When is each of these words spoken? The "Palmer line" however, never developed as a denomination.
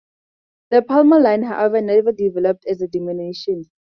The 0.71 0.81
"Palmer 0.81 1.19
line" 1.19 1.43
however, 1.43 1.79
never 1.79 2.11
developed 2.11 2.65
as 2.65 2.81
a 2.81 2.87
denomination. 2.87 3.69